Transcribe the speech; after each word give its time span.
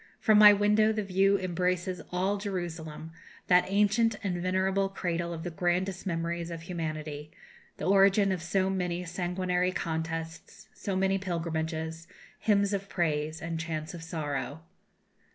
From 0.19 0.39
my 0.39 0.51
window 0.51 0.91
the 0.91 1.03
view 1.03 1.37
embraces 1.37 2.01
all 2.11 2.37
Jerusalem, 2.39 3.11
that 3.45 3.65
ancient 3.67 4.15
and 4.23 4.41
venerable 4.41 4.89
cradle 4.89 5.31
of 5.31 5.43
the 5.43 5.51
grandest 5.51 6.07
memories 6.07 6.49
of 6.49 6.63
humanity 6.63 7.29
the 7.77 7.85
origin 7.85 8.31
of 8.31 8.41
so 8.41 8.67
many 8.71 9.05
sanguinary 9.05 9.71
contests, 9.71 10.69
so 10.73 10.95
many 10.95 11.19
pilgrimages, 11.19 12.07
hymns 12.39 12.73
of 12.73 12.89
praise, 12.89 13.43
and 13.43 13.59
chants 13.59 13.93
of 13.93 14.01
sorrow." 14.01 14.63